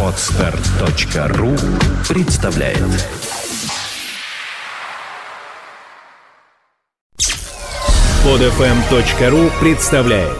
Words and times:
Отстар.ру 0.00 1.56
представляет 2.08 2.78
Подфм.ру 8.22 9.50
представляет 9.60 10.38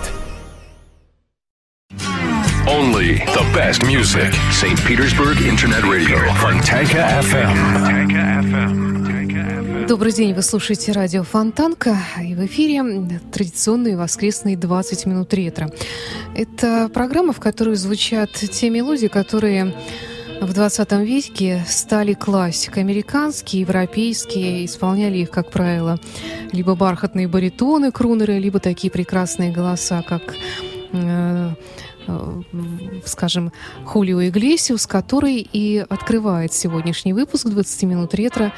Only 2.67 3.25
the 3.35 3.45
best 3.53 3.83
music. 3.85 4.33
St. 4.53 4.81
Petersburg 4.87 5.41
Internet 5.41 5.85
Radio. 5.85 6.19
Fontanka 6.37 7.21
FM. 7.21 9.04
Добрый 9.87 10.13
день, 10.13 10.33
вы 10.33 10.41
слушаете 10.41 10.93
радио 10.93 11.25
Фонтанка, 11.25 11.99
и 12.23 12.35
в 12.35 12.47
эфире 12.47 12.83
традиционные 13.31 13.99
воскресные 13.99 14.57
20 14.57 15.05
минут 15.05 15.35
ретро. 15.35 15.71
Это 16.35 16.89
программа, 16.93 17.35
в 17.35 17.41
которой 17.41 17.75
звучат 17.77 18.31
те 18.33 18.71
мелодии, 18.71 19.09
которые 19.09 19.75
в 20.41 20.55
20 20.55 20.93
веке 20.93 21.65
стали 21.69 22.15
классикой. 22.15 22.83
Американские, 22.83 23.61
европейские, 23.61 24.65
исполняли 24.65 25.19
их, 25.19 25.31
как 25.31 25.51
правило, 25.51 26.01
либо 26.53 26.75
бархатные 26.75 27.29
баритоны, 27.29 27.93
крунеры, 27.93 28.39
либо 28.39 28.61
такие 28.61 28.91
прекрасные 28.91 29.53
голоса, 29.53 30.03
как 30.03 30.35
э, 30.93 31.51
скажем, 33.05 33.53
Хулио 33.85 34.23
Иглесиус, 34.23 34.87
который 34.87 35.37
и 35.53 35.85
открывает 35.89 36.53
сегодняшний 36.53 37.13
выпуск 37.13 37.47
20 37.47 37.83
минут 37.85 38.15
ретро 38.15 38.53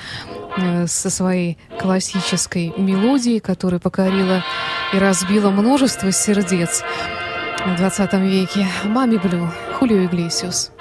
э, 0.56 0.86
со 0.86 1.10
своей 1.10 1.58
классической 1.80 2.72
мелодией, 2.76 3.40
которая 3.40 3.80
покорила 3.80 4.44
и 4.92 4.98
разбила 4.98 5.50
множество 5.50 6.12
сердец 6.12 6.82
в 7.64 7.76
20 7.76 8.12
веке. 8.14 8.66
«Мами 8.84 9.16
Блю» 9.16 9.50
Хулио 9.78 10.04
Иглесиус. 10.04 10.75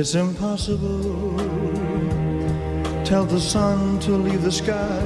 It's 0.00 0.14
impossible. 0.14 1.36
Tell 3.04 3.24
the 3.24 3.40
sun 3.40 3.98
to 3.98 4.12
leave 4.12 4.42
the 4.42 4.52
sky. 4.52 5.00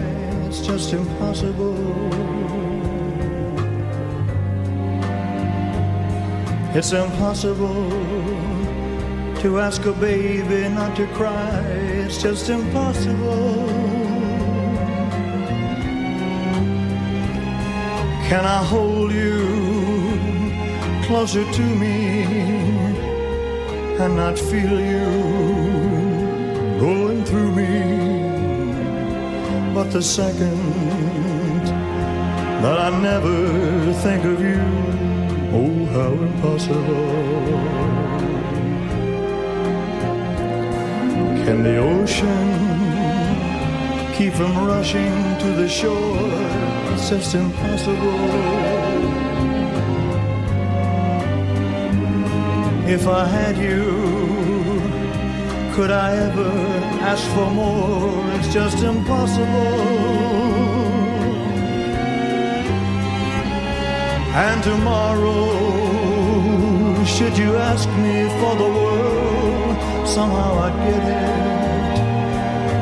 It's 0.47 0.61
just 0.61 0.93
impossible. 0.93 1.79
It's 6.77 6.93
impossible 6.93 7.89
to 9.41 9.61
ask 9.61 9.83
a 9.87 9.93
baby 9.93 10.69
not 10.69 10.95
to 10.97 11.07
cry. 11.15 11.61
It's 12.05 12.21
just 12.21 12.51
impossible. 12.51 13.67
Can 18.29 18.45
I 18.45 18.63
hold 18.63 19.11
you 19.11 19.41
closer 21.07 21.51
to 21.51 21.63
me? 21.63 22.92
And 24.01 24.17
not 24.17 24.39
feel 24.39 24.81
you 24.81 25.11
going 26.81 27.25
through 27.25 27.53
me. 27.53 27.75
But 29.75 29.91
the 29.91 30.03
second 30.03 31.65
that 32.63 32.79
I 32.79 32.91
never 33.01 33.93
think 34.05 34.25
of 34.25 34.41
you, 34.41 34.63
oh, 35.59 35.85
how 35.95 36.13
impossible. 36.29 37.53
Can 41.45 41.63
the 41.63 41.77
ocean 41.79 42.49
keep 44.15 44.33
from 44.35 44.67
rushing 44.67 45.15
to 45.39 45.49
the 45.61 45.69
shore? 45.69 46.31
It's 46.93 47.09
just 47.11 47.35
impossible. 47.35 48.82
If 52.85 53.07
I 53.07 53.25
had 53.25 53.57
you, 53.57 53.85
could 55.73 55.93
I 55.93 56.17
ever 56.17 56.51
ask 57.01 57.25
for 57.29 57.49
more? 57.49 58.11
It's 58.35 58.53
just 58.53 58.83
impossible. 58.83 59.47
And 64.35 64.63
tomorrow, 64.65 65.45
should 67.05 67.39
you 67.39 67.57
ask 67.57 67.89
me 68.07 68.29
for 68.41 68.57
the 68.57 68.69
world, 68.81 70.09
somehow 70.09 70.59
I'd 70.65 70.77
get 70.85 71.03
it. 71.09 72.01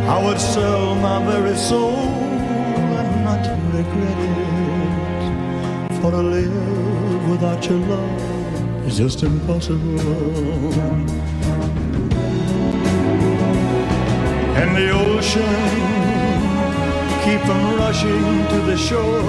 I 0.09 0.25
would 0.25 0.41
sell 0.41 0.95
my 0.95 1.23
very 1.31 1.57
soul 1.57 2.09
and 2.99 3.25
not 3.25 3.47
regret 3.75 4.19
it. 4.19 6.01
For 6.01 6.11
to 6.11 6.23
live 6.23 7.29
without 7.29 7.67
your 7.69 7.81
love 7.81 8.30
is 8.91 8.99
just 8.99 9.23
impossible. 9.23 10.01
And 14.61 14.71
the 14.77 14.91
ocean 14.91 15.71
keep 17.25 17.41
from 17.49 17.63
rushing 17.77 18.25
to 18.53 18.59
the 18.71 18.77
shore. 18.77 19.23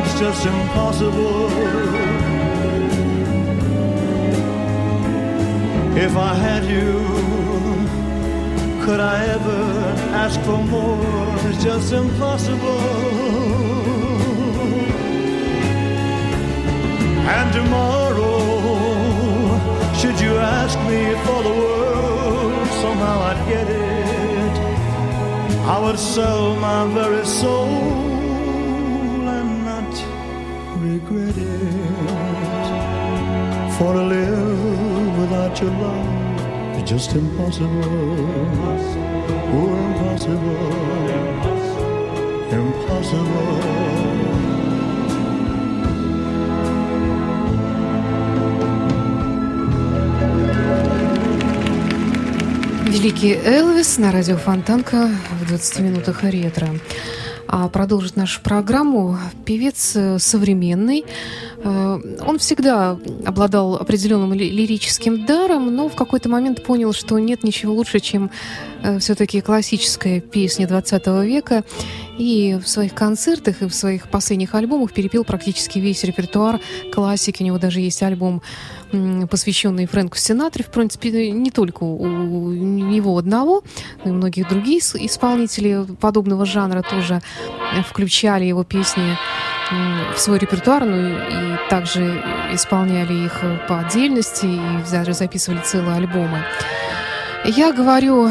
It's 0.00 0.18
just 0.18 0.46
impossible. 0.46 1.50
If 6.06 6.16
I 6.16 6.34
had 6.46 6.64
you, 6.64 6.92
could 8.84 9.00
I 9.00 9.16
ever 9.36 9.62
ask 10.24 10.40
for 10.42 10.58
more? 10.58 11.48
It's 11.48 11.62
just 11.62 11.92
impossible. 11.92 12.80
And 17.36 17.52
tomorrow 17.52 18.33
should 20.04 20.20
you 20.20 20.36
ask 20.36 20.78
me 20.80 21.02
for 21.24 21.42
the 21.42 21.54
world, 21.60 22.66
somehow 22.82 23.16
I'd 23.30 23.42
get 23.48 23.66
it. 23.66 24.54
I 25.74 25.76
would 25.82 25.98
sell 25.98 26.54
my 26.56 26.86
very 26.92 27.24
soul 27.24 27.70
and 29.36 29.50
not 29.70 29.92
regret 30.86 31.36
it. 31.38 31.74
For 33.76 33.92
to 33.94 34.02
live 34.16 35.18
without 35.20 35.58
your 35.62 35.72
love 35.84 36.76
is 36.76 36.82
just 36.90 37.14
impossible. 37.14 38.26
Oh, 39.56 39.70
impossible. 39.86 40.64
Impossible. 42.60 44.33
Великий 52.94 53.32
Элвис 53.32 53.98
на 53.98 54.12
радио 54.12 54.36
Фонтанка 54.36 55.10
в 55.40 55.48
20 55.48 55.80
минутах 55.80 56.22
ретро. 56.22 56.68
А 57.48 57.68
продолжит 57.68 58.14
нашу 58.14 58.40
программу 58.40 59.18
певец 59.44 59.96
э, 59.96 60.20
современный. 60.20 61.04
Э, 61.58 61.98
он 62.24 62.38
всегда 62.38 62.96
обладал 63.26 63.74
определенным 63.74 64.32
лирическим 64.32 65.26
даром, 65.26 65.74
но 65.74 65.88
в 65.88 65.96
какой-то 65.96 66.28
момент 66.28 66.62
понял, 66.62 66.92
что 66.92 67.18
нет 67.18 67.42
ничего 67.42 67.74
лучше, 67.74 67.98
чем 67.98 68.30
э, 68.84 69.00
все-таки 69.00 69.40
классическая 69.40 70.20
песня 70.20 70.68
20 70.68 71.06
века. 71.24 71.64
И 72.16 72.60
в 72.62 72.68
своих 72.68 72.94
концертах, 72.94 73.60
и 73.60 73.66
в 73.66 73.74
своих 73.74 74.08
последних 74.08 74.54
альбомах 74.54 74.92
перепел 74.92 75.24
практически 75.24 75.80
весь 75.80 76.04
репертуар 76.04 76.60
классики. 76.92 77.42
У 77.42 77.46
него 77.46 77.58
даже 77.58 77.80
есть 77.80 78.02
альбом 78.04 78.40
посвященный 79.30 79.86
Фрэнку 79.86 80.16
Синатре, 80.16 80.64
в 80.64 80.68
принципе, 80.68 81.30
не 81.30 81.50
только 81.50 81.84
у 81.84 82.50
него 82.52 83.16
одного, 83.18 83.62
но 84.04 84.10
и 84.10 84.14
многих 84.14 84.48
других 84.48 84.82
исполнителей 84.96 85.84
подобного 85.96 86.46
жанра 86.46 86.82
тоже 86.82 87.20
включали 87.88 88.44
его 88.44 88.64
песни 88.64 89.16
в 90.14 90.18
свой 90.18 90.38
репертуар, 90.38 90.84
ну 90.84 90.96
и 90.96 91.68
также 91.70 92.22
исполняли 92.52 93.24
их 93.24 93.40
по 93.68 93.80
отдельности 93.80 94.46
и 94.46 94.90
даже 94.90 95.14
записывали 95.14 95.60
целые 95.60 95.96
альбомы. 95.96 96.44
Я 97.44 97.72
говорю 97.72 98.30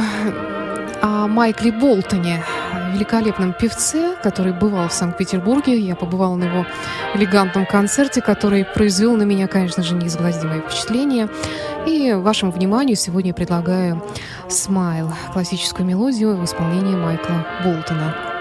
о 1.01 1.27
Майкле 1.27 1.71
Болтоне, 1.71 2.43
великолепном 2.93 3.53
певце, 3.53 4.15
который 4.21 4.53
бывал 4.53 4.87
в 4.87 4.93
Санкт-Петербурге. 4.93 5.77
Я 5.77 5.95
побывала 5.95 6.35
на 6.35 6.45
его 6.45 6.65
элегантном 7.15 7.65
концерте, 7.65 8.21
который 8.21 8.65
произвел 8.65 9.15
на 9.15 9.23
меня, 9.23 9.47
конечно 9.47 9.83
же, 9.83 9.95
неизгладимое 9.95 10.61
впечатление. 10.61 11.29
И 11.85 12.13
вашему 12.13 12.51
вниманию 12.51 12.95
сегодня 12.95 13.33
предлагаю 13.33 14.01
«Смайл»— 14.49 15.11
классическую 15.33 15.85
мелодию 15.85 16.35
в 16.35 16.45
исполнении 16.45 16.95
Майкла 16.95 17.45
Болтона. 17.63 18.32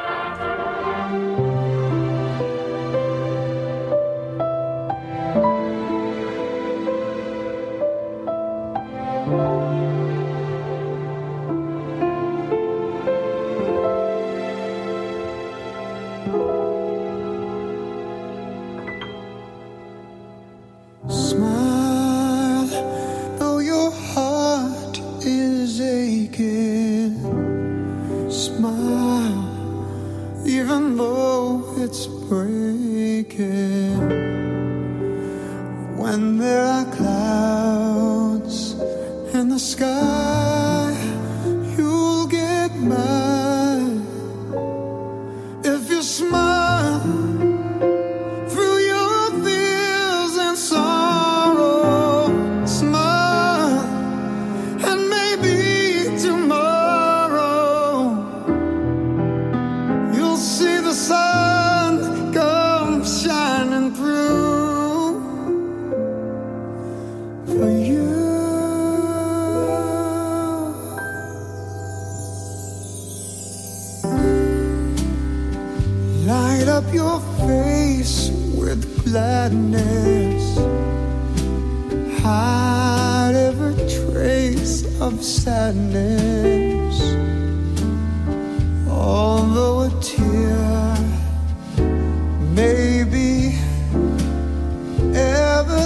Gladness 46.02 47.41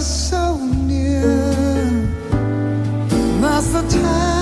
so 0.07 0.57
near. 0.87 1.21
Now's 3.41 3.73
the 3.73 3.83
time. 3.89 4.36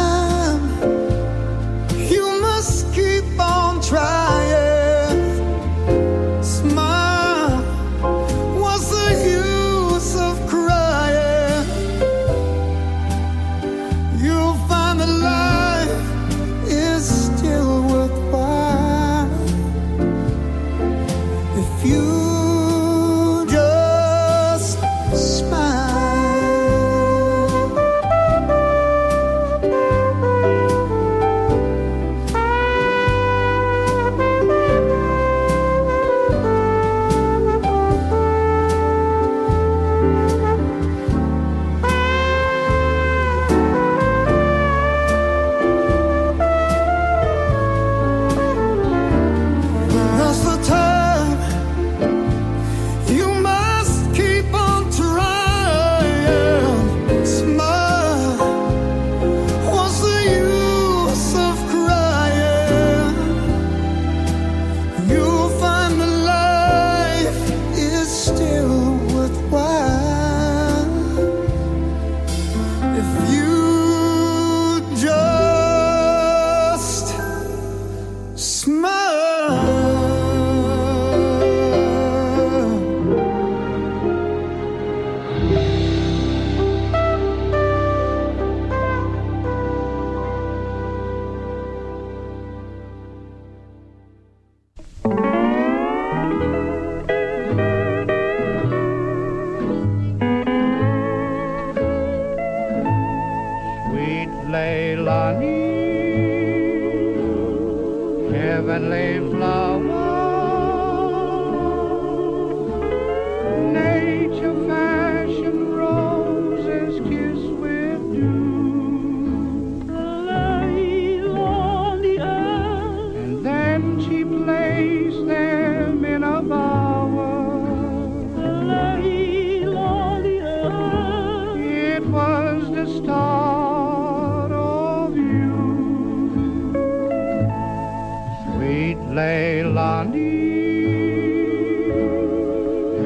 Leilani, 139.17 140.33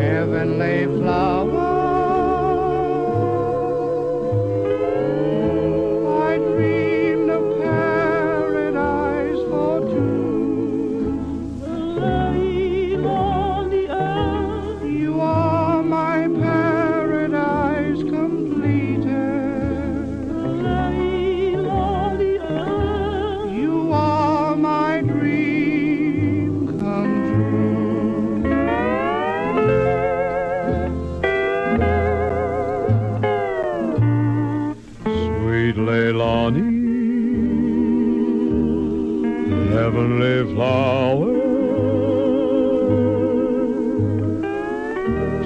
heavenly 0.00 0.86
flower. 0.98 1.37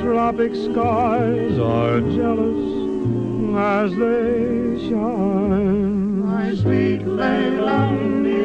tropic 0.03 0.53
skies 0.53 1.59
are 1.61 2.01
jealous 2.01 2.73
as 3.57 3.91
they 3.95 4.89
shine. 4.89 6.27
My 6.27 6.55
sweet 6.57 7.03
Leilani. 7.03 8.43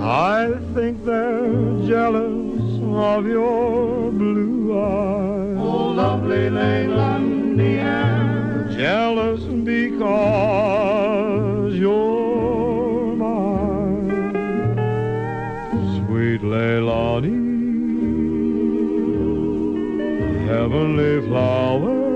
I 0.00 0.54
think 0.74 1.04
they're 1.04 1.86
jealous 1.86 2.80
of 2.92 3.26
your 3.26 4.10
blue 4.10 4.76
eyes. 4.76 5.58
Oh, 5.60 5.92
lovely 6.02 6.50
Leilani. 6.50 7.78
Jealous 8.76 9.42
because. 9.64 10.77
flower. 21.22 22.08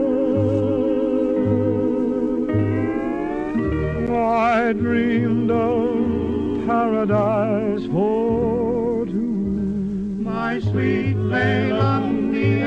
I 4.15 4.73
dreamed 4.73 5.51
of 5.51 6.67
paradise 6.67 7.87
for 7.87 9.07
two. 9.07 9.13
My 9.13 10.61
sweet 10.61 11.17
Leilani, 11.17 12.61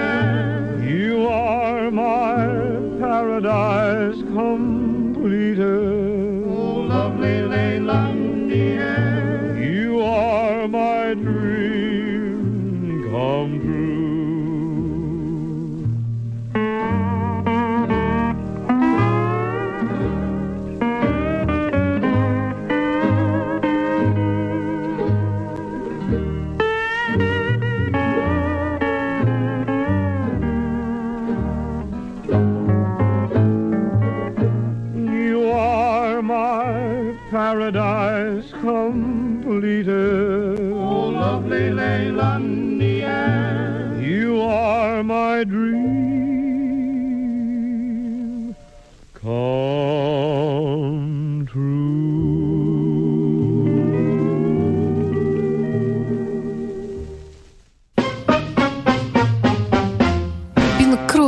you 0.88 1.28
are 1.28 1.90
my 1.92 2.46
paradise 3.00 4.22
completed. 4.22 5.85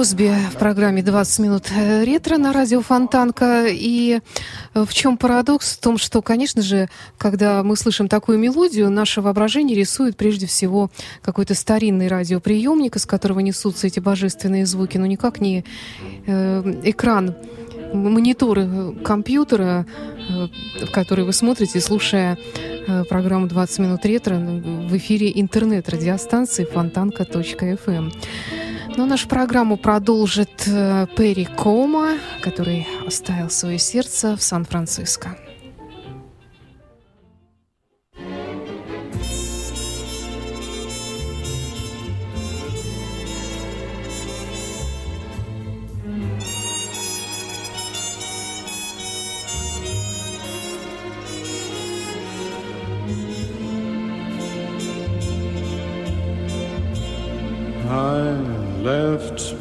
Кросби 0.07 0.31
в 0.53 0.57
программе 0.57 1.01
«20 1.01 1.41
минут 1.41 1.63
ретро» 1.75 2.37
на 2.37 2.53
радио 2.53 2.81
Фонтанка. 2.81 3.65
И 3.67 4.21
в 4.73 4.93
чем 4.93 5.17
парадокс? 5.17 5.75
В 5.75 5.79
том, 5.81 5.97
что, 5.97 6.21
конечно 6.21 6.61
же, 6.61 6.87
когда 7.17 7.61
мы 7.61 7.75
слышим 7.75 8.07
такую 8.07 8.37
мелодию, 8.39 8.89
наше 8.89 9.19
воображение 9.19 9.75
рисует 9.75 10.15
прежде 10.15 10.45
всего 10.45 10.89
какой-то 11.21 11.55
старинный 11.55 12.07
радиоприемник, 12.07 12.95
из 12.95 13.05
которого 13.05 13.39
несутся 13.41 13.87
эти 13.87 13.99
божественные 13.99 14.65
звуки, 14.65 14.97
но 14.97 15.05
никак 15.07 15.41
не 15.41 15.65
э, 16.25 16.73
экран 16.85 17.35
мониторы 17.93 18.93
компьютера, 19.03 19.85
э, 20.29 20.85
в 20.85 20.91
который 20.93 21.25
вы 21.25 21.33
смотрите, 21.33 21.81
слушая 21.81 22.37
э, 22.87 23.03
программу 23.09 23.47
«20 23.47 23.81
минут 23.81 24.05
ретро» 24.05 24.35
в 24.35 24.95
эфире 24.95 25.33
интернет-радиостанции 25.35 26.63
фонтанка.фм. 26.63 28.11
Но 28.97 29.05
нашу 29.05 29.27
программу 29.27 29.77
продолжит 29.77 30.63
э, 30.65 31.05
Перри 31.15 31.45
Кома, 31.45 32.17
который 32.41 32.87
оставил 33.05 33.51
свое 33.51 33.77
сердце 33.77 34.35
в 34.35 34.41
Сан-Франциско. 34.41 35.37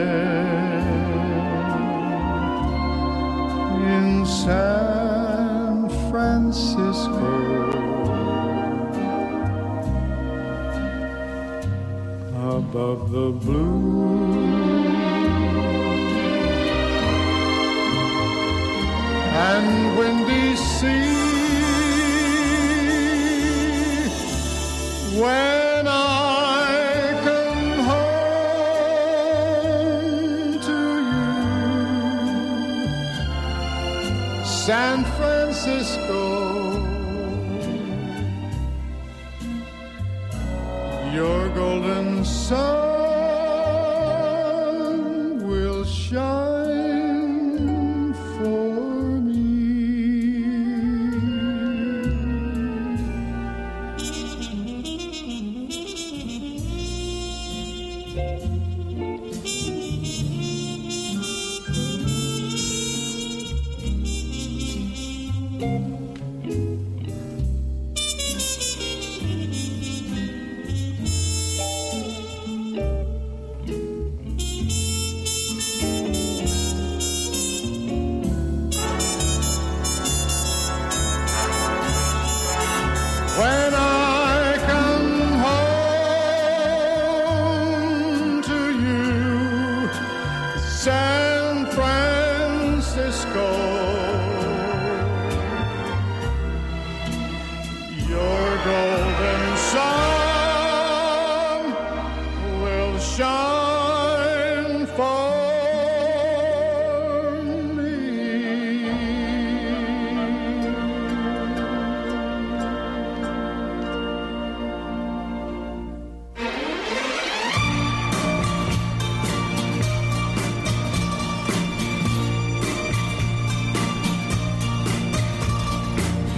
in 3.97 4.27
San 4.27 5.88
Francisco. 6.11 7.33
Above 12.59 13.01
the 13.12 13.31
blue 13.44 14.05
and 19.49 19.68
windy 19.97 20.57
sea. 20.57 21.23
When 25.20 25.53
San 34.66 35.05
Francisco, 35.05 36.53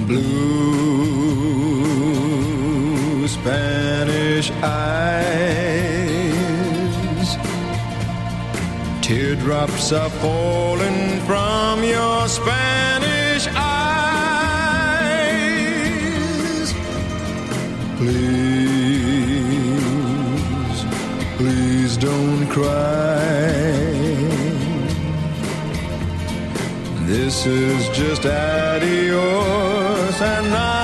blue 0.06 0.36
Spanish 3.26 4.50
eyes. 4.62 5.36
Teardrops 9.02 9.92
are 9.92 10.10
falling 10.10 11.20
from 11.20 11.82
your 11.82 12.28
Spanish 12.28 13.48
eyes. 13.54 13.96
Please, 17.98 19.60
please 21.36 21.96
don't 21.96 22.46
cry. 22.48 23.16
This 27.06 27.46
is 27.46 27.88
just 27.90 28.26
adios 28.26 29.75
and 30.18 30.50
not 30.50 30.75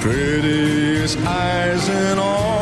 prettiest 0.00 1.18
eyes 1.18 1.88
in 1.88 2.18
all. 2.18 2.57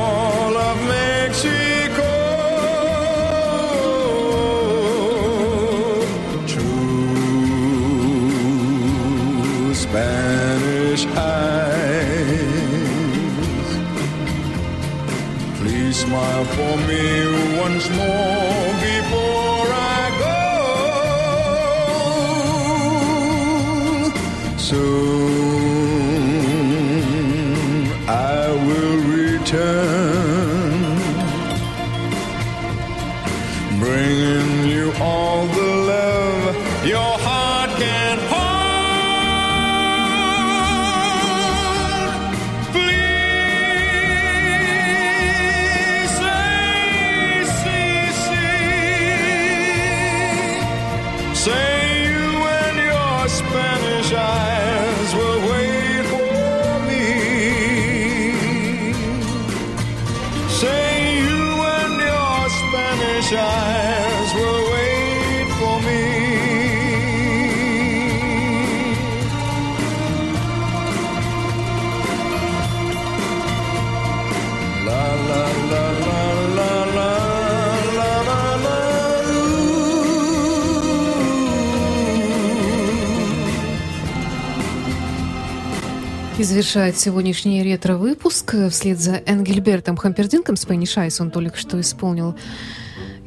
Завершает 86.67 86.99
сегодняшний 86.99 87.63
ретро-выпуск 87.63 88.57
вслед 88.71 88.99
за 88.99 89.23
Энгельбертом 89.25 89.97
Хампердинком 89.97 90.57
Eyes 90.57 91.23
он 91.23 91.31
только 91.31 91.57
что 91.59 91.81
исполнил 91.81 92.37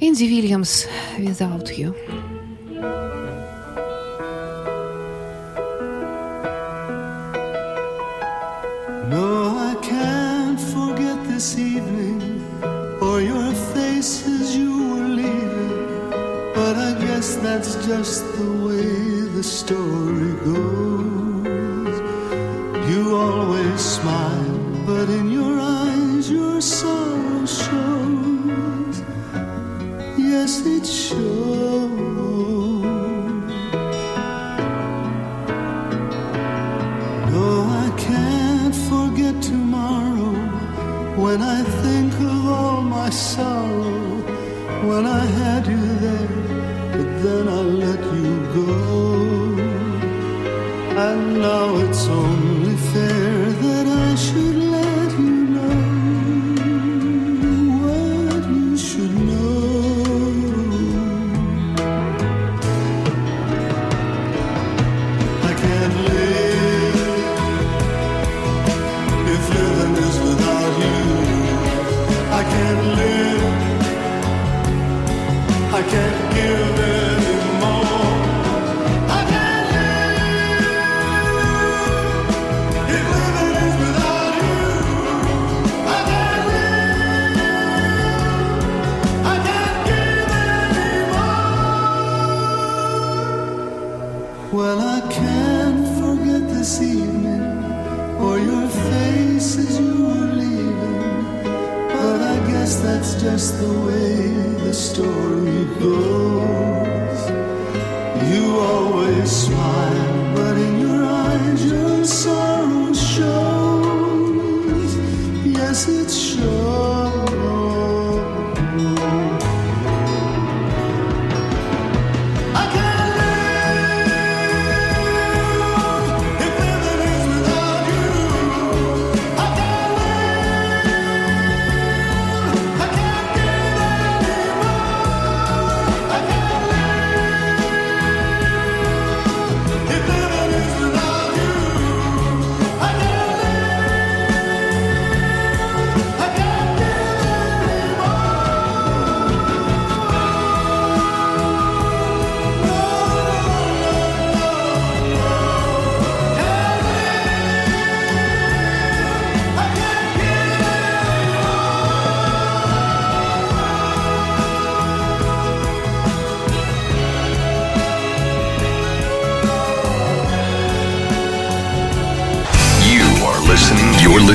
Энди 0.02 0.25
Вильямс 0.25 0.88
«Without 1.17 1.69
You». 1.69 1.95
No, 9.10 9.58
I 9.58 9.75
can't 9.82 10.60
forget 10.60 11.17
this 11.30 11.58
evening 11.58 12.43
or 12.99 13.21
your 13.21 13.54
face 13.73 14.28
as 14.28 14.54
you 14.54 14.69
were 14.89 15.08
leaving. 15.08 16.12
But 16.54 16.75
I 16.75 16.93
guess 16.99 17.38
that's 17.38 17.75
just 17.88 18.21
the 18.36 18.52
way 18.65 19.30
the 19.34 19.43
story 19.43 20.34
goes. 20.43 20.88
No, 37.32 37.50
I 37.86 37.89
can't 37.98 38.76
forget 38.76 39.41
tomorrow 39.41 40.34
when 41.15 41.41
I 41.41 41.63
think 41.63 42.13
of 42.13 42.45
all 42.48 42.82
my 42.82 43.10
sorrow. 43.10 44.00
When 44.89 45.06
I 45.06 45.26
had 45.39 45.65
you 45.67 45.86
there, 46.06 46.28
but 46.91 47.10
then 47.24 47.48
I 47.48 47.62
let 47.86 48.02
you 48.17 48.32
go. 48.60 48.69
And 51.08 51.41
now 51.41 51.67
it's 51.84 52.06
only 52.08 52.76
fair 52.91 53.52
that 53.63 53.88
I 53.88 54.15
should 54.15 54.59
or 98.30 98.38
your 98.38 98.68
face 98.92 99.58
as 99.58 99.80
you 99.80 99.94
were 100.06 100.30
leaving. 100.42 101.44
But 101.96 102.20
I 102.34 102.38
guess 102.52 102.72
that's 102.86 103.12
just 103.26 103.60
the 103.60 103.74
way 103.86 104.18
the 104.65 104.74
story 104.74 105.65
goes. 105.86 107.22
You 108.32 108.44
always 108.74 109.30
smile, 109.46 110.36
but 110.36 110.56
in 110.58 110.74
your 110.86 111.04
eyes 111.06 111.62
your 111.72 112.06
sorrow 112.06 112.94
shows. 112.94 114.92
Yes, 115.58 115.88
it 115.88 116.12
shows. 116.12 117.09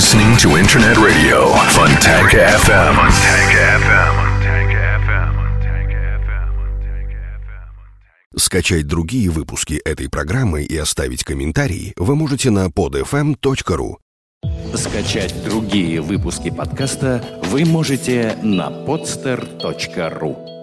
Listening 0.04 0.36
to 0.36 0.58
Internet 0.58 0.98
Radio, 0.98 1.48
Fontanka 1.70 2.44
FM. 2.60 2.94
Скачать 8.36 8.86
другие 8.86 9.30
выпуски 9.30 9.80
этой 9.82 10.10
программы 10.10 10.62
и 10.62 10.76
оставить 10.76 11.24
комментарии 11.24 11.94
вы 11.96 12.16
можете 12.16 12.50
на 12.50 12.66
podfm.ru. 12.66 13.96
Скачать 14.74 15.42
другие 15.42 16.02
выпуски 16.02 16.50
подкаста 16.50 17.24
вы 17.44 17.64
можете 17.64 18.36
на 18.42 18.68
podster.ru. 18.68 20.53